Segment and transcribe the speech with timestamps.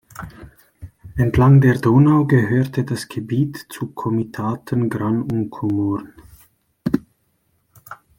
[1.15, 6.11] Entlang der Donau gehörte das Gebiet zu Komitaten Gran und Komorn.